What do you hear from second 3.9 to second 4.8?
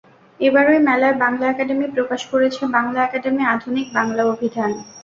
বাংলা অভিধান।